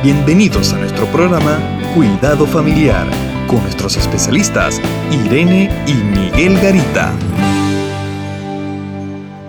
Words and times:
Bienvenidos 0.00 0.72
a 0.74 0.78
nuestro 0.78 1.06
programa 1.06 1.58
Cuidado 1.92 2.46
Familiar 2.46 3.04
con 3.48 3.60
nuestros 3.62 3.96
especialistas 3.96 4.80
Irene 5.10 5.68
y 5.88 5.94
Miguel 5.94 6.54
Garita. 6.60 7.12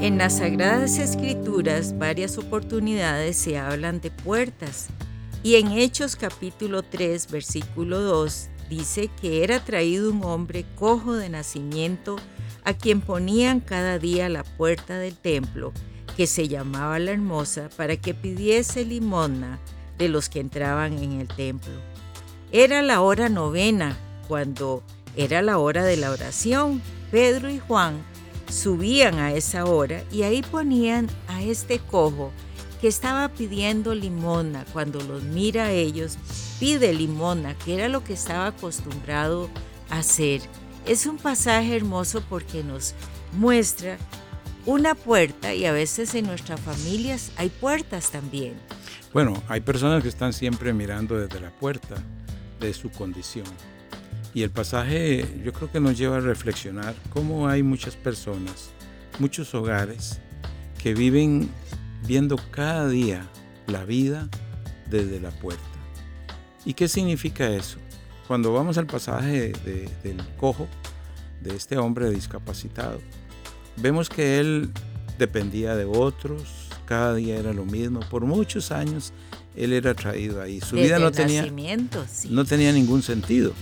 En 0.00 0.16
las 0.16 0.38
Sagradas 0.38 0.96
Escrituras 0.96 1.98
varias 1.98 2.38
oportunidades 2.38 3.36
se 3.36 3.58
hablan 3.58 4.00
de 4.00 4.10
puertas 4.10 4.88
y 5.42 5.56
en 5.56 5.72
Hechos 5.72 6.16
capítulo 6.16 6.82
3 6.84 7.30
versículo 7.30 8.00
2 8.00 8.48
dice 8.70 9.10
que 9.20 9.44
era 9.44 9.62
traído 9.62 10.10
un 10.10 10.24
hombre 10.24 10.64
cojo 10.74 11.16
de 11.16 11.28
nacimiento 11.28 12.16
a 12.64 12.72
quien 12.72 13.02
ponían 13.02 13.60
cada 13.60 13.98
día 13.98 14.30
la 14.30 14.44
puerta 14.44 14.96
del 14.96 15.18
templo 15.18 15.74
que 16.16 16.26
se 16.26 16.48
llamaba 16.48 16.98
la 16.98 17.10
hermosa 17.10 17.68
para 17.76 17.98
que 17.98 18.14
pidiese 18.14 18.86
limosna 18.86 19.60
de 20.00 20.08
los 20.08 20.30
que 20.30 20.40
entraban 20.40 20.98
en 20.98 21.20
el 21.20 21.28
templo. 21.28 21.74
Era 22.50 22.82
la 22.82 23.02
hora 23.02 23.28
novena, 23.28 23.96
cuando 24.26 24.82
era 25.14 25.42
la 25.42 25.58
hora 25.58 25.84
de 25.84 25.96
la 25.96 26.10
oración. 26.10 26.82
Pedro 27.10 27.50
y 27.50 27.58
Juan 27.58 28.02
subían 28.48 29.18
a 29.18 29.34
esa 29.34 29.66
hora 29.66 30.02
y 30.10 30.22
ahí 30.22 30.42
ponían 30.42 31.08
a 31.28 31.42
este 31.42 31.78
cojo 31.78 32.32
que 32.80 32.88
estaba 32.88 33.28
pidiendo 33.28 33.94
limona. 33.94 34.64
Cuando 34.72 35.00
los 35.00 35.22
mira 35.22 35.66
a 35.66 35.72
ellos, 35.72 36.16
pide 36.58 36.94
limona, 36.94 37.54
que 37.58 37.74
era 37.74 37.88
lo 37.88 38.02
que 38.02 38.14
estaba 38.14 38.46
acostumbrado 38.46 39.50
a 39.90 39.98
hacer. 39.98 40.40
Es 40.86 41.04
un 41.04 41.18
pasaje 41.18 41.76
hermoso 41.76 42.22
porque 42.28 42.64
nos 42.64 42.94
muestra 43.32 43.98
una 44.66 44.94
puerta 44.94 45.54
y 45.54 45.64
a 45.64 45.72
veces 45.72 46.14
en 46.14 46.26
nuestras 46.26 46.60
familias 46.60 47.32
hay 47.36 47.48
puertas 47.48 48.10
también. 48.10 48.54
Bueno, 49.12 49.42
hay 49.48 49.60
personas 49.60 50.02
que 50.02 50.08
están 50.08 50.32
siempre 50.32 50.72
mirando 50.72 51.18
desde 51.18 51.40
la 51.40 51.50
puerta 51.50 51.96
de 52.60 52.72
su 52.72 52.90
condición. 52.90 53.46
Y 54.32 54.42
el 54.42 54.50
pasaje 54.50 55.26
yo 55.44 55.52
creo 55.52 55.70
que 55.72 55.80
nos 55.80 55.98
lleva 55.98 56.18
a 56.18 56.20
reflexionar 56.20 56.94
cómo 57.12 57.48
hay 57.48 57.62
muchas 57.62 57.96
personas, 57.96 58.70
muchos 59.18 59.54
hogares 59.54 60.20
que 60.80 60.94
viven 60.94 61.50
viendo 62.06 62.36
cada 62.50 62.88
día 62.88 63.26
la 63.66 63.84
vida 63.84 64.28
desde 64.88 65.20
la 65.20 65.30
puerta. 65.30 65.62
¿Y 66.64 66.74
qué 66.74 66.86
significa 66.88 67.48
eso? 67.48 67.78
Cuando 68.28 68.52
vamos 68.52 68.78
al 68.78 68.86
pasaje 68.86 69.52
del 70.04 70.22
cojo, 70.36 70.68
de 71.40 71.56
este 71.56 71.78
hombre 71.78 72.10
discapacitado, 72.10 73.00
vemos 73.76 74.08
que 74.08 74.40
él 74.40 74.70
dependía 75.18 75.76
de 75.76 75.84
otros, 75.84 76.42
cada 76.86 77.14
día 77.14 77.38
era 77.38 77.52
lo 77.52 77.64
mismo. 77.64 78.00
Por 78.00 78.24
muchos 78.24 78.72
años 78.72 79.12
él 79.54 79.72
era 79.72 79.94
traído 79.94 80.40
ahí. 80.40 80.60
Su 80.60 80.76
vida 80.76 80.98
no 80.98 81.12
tenía, 81.12 81.46
no 82.28 82.44
tenía 82.44 82.72
ningún 82.72 83.02
sentido. 83.02 83.52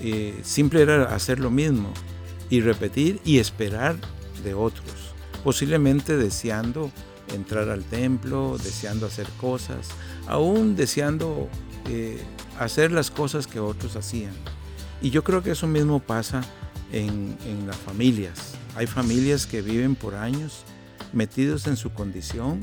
Eh, 0.00 0.38
simple 0.42 0.82
era 0.82 1.14
hacer 1.14 1.40
lo 1.40 1.50
mismo 1.50 1.92
y 2.50 2.60
repetir 2.60 3.20
y 3.24 3.38
esperar 3.38 3.96
de 4.44 4.54
otros. 4.54 5.14
Posiblemente 5.44 6.16
deseando 6.16 6.90
entrar 7.34 7.68
al 7.68 7.84
templo, 7.84 8.56
deseando 8.62 9.06
hacer 9.06 9.26
cosas, 9.40 9.88
aún 10.26 10.76
deseando 10.76 11.48
eh, 11.88 12.18
hacer 12.58 12.92
las 12.92 13.10
cosas 13.10 13.46
que 13.46 13.60
otros 13.60 13.96
hacían. 13.96 14.32
Y 15.02 15.10
yo 15.10 15.22
creo 15.22 15.42
que 15.42 15.52
eso 15.52 15.66
mismo 15.66 16.00
pasa 16.00 16.42
en, 16.92 17.36
en 17.46 17.66
las 17.66 17.76
familias. 17.76 18.57
Hay 18.78 18.86
familias 18.86 19.44
que 19.44 19.60
viven 19.60 19.96
por 19.96 20.14
años 20.14 20.62
metidos 21.12 21.66
en 21.66 21.76
su 21.76 21.92
condición, 21.92 22.60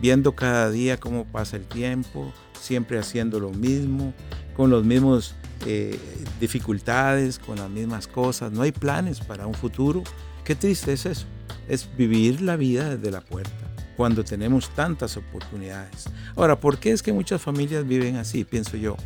viendo 0.00 0.36
cada 0.36 0.70
día 0.70 0.98
cómo 0.98 1.24
pasa 1.24 1.56
el 1.56 1.64
tiempo, 1.64 2.32
siempre 2.60 2.96
haciendo 2.96 3.40
lo 3.40 3.50
mismo, 3.50 4.14
con 4.56 4.70
los 4.70 4.84
mismos 4.84 5.34
eh, 5.66 5.98
dificultades, 6.38 7.40
con 7.40 7.56
las 7.56 7.68
mismas 7.68 8.06
cosas. 8.06 8.52
No 8.52 8.62
hay 8.62 8.70
planes 8.70 9.18
para 9.18 9.48
un 9.48 9.54
futuro. 9.54 10.04
Qué 10.44 10.54
triste 10.54 10.92
es 10.92 11.06
eso. 11.06 11.26
Es 11.66 11.88
vivir 11.96 12.40
la 12.40 12.54
vida 12.54 12.94
desde 12.94 13.10
la 13.10 13.20
puerta, 13.20 13.74
cuando 13.96 14.22
tenemos 14.22 14.72
tantas 14.76 15.16
oportunidades. 15.16 16.04
Ahora, 16.36 16.60
¿por 16.60 16.78
qué 16.78 16.92
es 16.92 17.02
que 17.02 17.12
muchas 17.12 17.42
familias 17.42 17.84
viven 17.84 18.14
así? 18.14 18.44
Pienso 18.44 18.76
yo. 18.76 18.96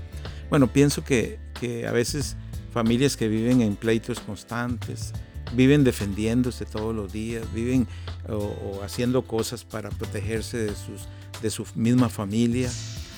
Bueno, 0.50 0.70
pienso 0.70 1.02
que, 1.02 1.38
que 1.58 1.86
a 1.86 1.92
veces 1.92 2.36
familias 2.74 3.16
que 3.16 3.28
viven 3.28 3.62
en 3.62 3.74
pleitos 3.74 4.20
constantes, 4.20 5.14
viven 5.54 5.84
defendiéndose 5.84 6.64
todos 6.64 6.94
los 6.94 7.12
días, 7.12 7.44
viven 7.52 7.86
o, 8.28 8.80
haciendo 8.84 9.22
cosas 9.22 9.64
para 9.64 9.90
protegerse 9.90 10.58
de, 10.58 10.74
sus, 10.74 11.08
de 11.40 11.50
su 11.50 11.66
misma 11.74 12.08
familia. 12.08 12.70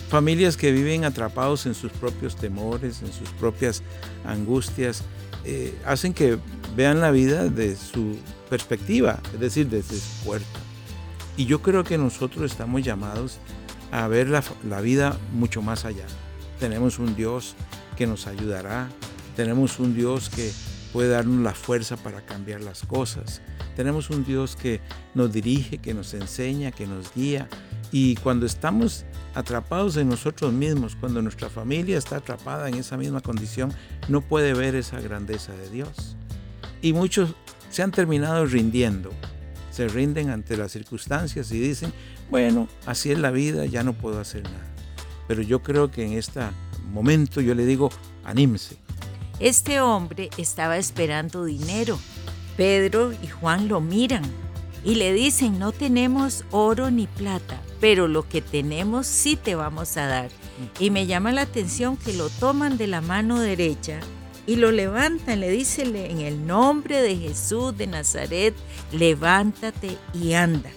Familias 0.08 0.56
que 0.56 0.70
viven 0.72 1.04
atrapados 1.04 1.66
en 1.66 1.74
sus 1.74 1.90
propios 1.92 2.36
temores, 2.36 3.02
en 3.02 3.12
sus 3.12 3.28
propias 3.30 3.82
angustias, 4.24 5.02
eh, 5.44 5.74
hacen 5.84 6.14
que 6.14 6.38
vean 6.76 7.00
la 7.00 7.10
vida 7.10 7.48
de 7.48 7.76
su 7.76 8.16
perspectiva, 8.48 9.20
es 9.32 9.40
decir, 9.40 9.68
desde 9.68 9.96
su 9.96 10.24
puerta. 10.24 10.60
Y 11.36 11.46
yo 11.46 11.62
creo 11.62 11.84
que 11.84 11.98
nosotros 11.98 12.50
estamos 12.50 12.82
llamados 12.82 13.38
a 13.90 14.06
ver 14.08 14.28
la, 14.28 14.42
la 14.68 14.80
vida 14.80 15.18
mucho 15.32 15.62
más 15.62 15.84
allá. 15.84 16.06
Tenemos 16.60 16.98
un 16.98 17.16
Dios 17.16 17.54
que 17.96 18.06
nos 18.06 18.26
ayudará, 18.26 18.88
tenemos 19.36 19.78
un 19.78 19.94
Dios 19.94 20.30
que 20.30 20.52
puede 20.94 21.08
darnos 21.08 21.42
la 21.42 21.54
fuerza 21.54 21.96
para 21.96 22.20
cambiar 22.20 22.60
las 22.60 22.86
cosas. 22.86 23.42
Tenemos 23.74 24.10
un 24.10 24.24
Dios 24.24 24.54
que 24.54 24.80
nos 25.12 25.32
dirige, 25.32 25.78
que 25.78 25.92
nos 25.92 26.14
enseña, 26.14 26.70
que 26.70 26.86
nos 26.86 27.12
guía. 27.12 27.48
Y 27.90 28.14
cuando 28.14 28.46
estamos 28.46 29.04
atrapados 29.34 29.96
en 29.96 30.08
nosotros 30.08 30.52
mismos, 30.52 30.94
cuando 30.94 31.20
nuestra 31.20 31.50
familia 31.50 31.98
está 31.98 32.18
atrapada 32.18 32.68
en 32.68 32.76
esa 32.76 32.96
misma 32.96 33.20
condición, 33.20 33.72
no 34.06 34.20
puede 34.20 34.54
ver 34.54 34.76
esa 34.76 35.00
grandeza 35.00 35.52
de 35.52 35.68
Dios. 35.68 36.16
Y 36.80 36.92
muchos 36.92 37.34
se 37.70 37.82
han 37.82 37.90
terminado 37.90 38.46
rindiendo, 38.46 39.10
se 39.72 39.88
rinden 39.88 40.30
ante 40.30 40.56
las 40.56 40.70
circunstancias 40.70 41.50
y 41.50 41.58
dicen, 41.58 41.92
bueno, 42.30 42.68
así 42.86 43.10
es 43.10 43.18
la 43.18 43.32
vida, 43.32 43.66
ya 43.66 43.82
no 43.82 43.94
puedo 43.94 44.20
hacer 44.20 44.44
nada. 44.44 44.72
Pero 45.26 45.42
yo 45.42 45.60
creo 45.60 45.90
que 45.90 46.06
en 46.06 46.12
este 46.12 46.40
momento 46.92 47.40
yo 47.40 47.56
le 47.56 47.66
digo, 47.66 47.90
anímese, 48.22 48.83
este 49.44 49.78
hombre 49.82 50.30
estaba 50.38 50.78
esperando 50.78 51.44
dinero. 51.44 51.98
Pedro 52.56 53.12
y 53.12 53.26
Juan 53.26 53.68
lo 53.68 53.82
miran 53.82 54.22
y 54.82 54.94
le 54.94 55.12
dicen, 55.12 55.58
no 55.58 55.70
tenemos 55.70 56.46
oro 56.50 56.90
ni 56.90 57.06
plata, 57.06 57.60
pero 57.78 58.08
lo 58.08 58.26
que 58.26 58.40
tenemos 58.40 59.06
sí 59.06 59.36
te 59.36 59.54
vamos 59.54 59.98
a 59.98 60.06
dar. 60.06 60.30
Y 60.78 60.88
me 60.88 61.04
llama 61.04 61.30
la 61.30 61.42
atención 61.42 61.98
que 61.98 62.14
lo 62.14 62.30
toman 62.30 62.78
de 62.78 62.86
la 62.86 63.02
mano 63.02 63.38
derecha 63.38 64.00
y 64.46 64.56
lo 64.56 64.72
levantan, 64.72 65.40
le 65.40 65.50
dicen 65.50 65.94
en 65.94 66.22
el 66.22 66.46
nombre 66.46 67.02
de 67.02 67.14
Jesús 67.14 67.76
de 67.76 67.86
Nazaret, 67.86 68.54
levántate 68.92 69.98
y 70.14 70.32
anda. 70.32 70.70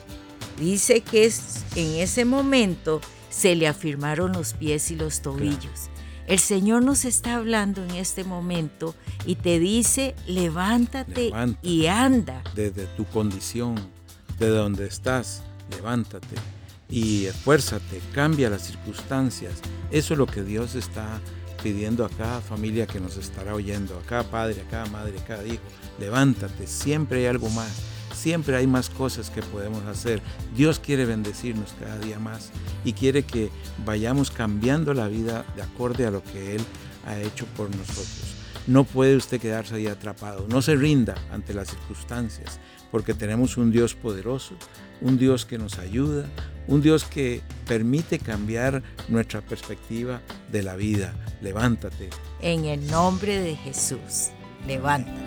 Dice 0.59 0.99
que 0.99 1.31
en 1.75 2.01
ese 2.01 2.25
momento 2.25 2.99
se 3.29 3.55
le 3.55 3.69
afirmaron 3.69 4.33
los 4.33 4.53
pies 4.53 4.91
y 4.91 4.95
los 4.97 5.21
tobillos. 5.21 5.89
El 6.27 6.39
Señor 6.39 6.83
nos 6.83 7.05
está 7.05 7.37
hablando 7.37 7.81
en 7.85 7.91
este 7.91 8.25
momento 8.25 8.93
y 9.25 9.35
te 9.35 9.59
dice, 9.59 10.13
levántate, 10.27 11.31
y 11.61 11.87
anda. 11.87 12.43
Desde 12.53 12.85
tu 12.97 13.05
condición, 13.05 13.75
de 14.37 14.49
donde 14.49 14.85
estás, 14.87 15.41
levántate 15.71 16.35
y 16.89 17.25
esfuérzate, 17.25 18.01
cambia 18.13 18.49
las 18.49 18.63
circunstancias. 18.63 19.53
Eso 19.89 20.13
es 20.13 20.17
lo 20.17 20.27
que 20.27 20.43
Dios 20.43 20.75
está 20.75 21.21
pidiendo 21.63 22.05
a 22.05 22.09
cada 22.09 22.41
familia 22.41 22.87
que 22.87 22.99
nos 22.99 23.15
estará 23.15 23.55
oyendo, 23.55 23.97
a 23.97 24.01
cada 24.01 24.23
padre, 24.23 24.61
a 24.61 24.69
cada 24.69 24.85
madre, 24.87 25.17
a 25.19 25.25
cada 25.25 25.45
hijo. 25.45 25.63
Levántate, 25.97 26.67
siempre 26.67 27.19
hay 27.19 27.25
algo 27.27 27.49
más 27.49 27.71
Siempre 28.27 28.57
hay 28.57 28.67
más 28.67 28.89
cosas 28.89 29.29
que 29.29 29.41
podemos 29.41 29.85
hacer. 29.85 30.21
Dios 30.53 30.81
quiere 30.81 31.05
bendecirnos 31.05 31.73
cada 31.79 31.97
día 31.97 32.19
más 32.19 32.49
y 32.83 32.91
quiere 32.91 33.23
que 33.23 33.49
vayamos 33.85 34.31
cambiando 34.31 34.93
la 34.93 35.07
vida 35.07 35.45
de 35.55 35.61
acorde 35.61 36.05
a 36.05 36.11
lo 36.11 36.21
que 36.21 36.57
Él 36.57 36.61
ha 37.05 37.17
hecho 37.21 37.45
por 37.55 37.73
nosotros. 37.73 38.35
No 38.67 38.83
puede 38.83 39.15
usted 39.15 39.39
quedarse 39.39 39.75
ahí 39.75 39.87
atrapado. 39.87 40.45
No 40.49 40.61
se 40.61 40.75
rinda 40.75 41.15
ante 41.31 41.53
las 41.53 41.69
circunstancias, 41.69 42.59
porque 42.91 43.13
tenemos 43.13 43.55
un 43.55 43.71
Dios 43.71 43.95
poderoso, 43.95 44.55
un 44.99 45.17
Dios 45.17 45.45
que 45.45 45.57
nos 45.57 45.79
ayuda, 45.79 46.25
un 46.67 46.81
Dios 46.81 47.05
que 47.05 47.41
permite 47.65 48.19
cambiar 48.19 48.83
nuestra 49.07 49.39
perspectiva 49.39 50.21
de 50.51 50.63
la 50.63 50.75
vida. 50.75 51.15
Levántate. 51.41 52.09
En 52.41 52.65
el 52.65 52.85
nombre 52.87 53.39
de 53.39 53.55
Jesús, 53.55 54.31
levántate. 54.67 55.26